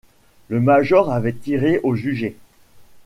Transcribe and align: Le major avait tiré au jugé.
Le 0.47 0.59
major 0.59 1.11
avait 1.11 1.31
tiré 1.31 1.79
au 1.83 1.93
jugé. 1.93 2.35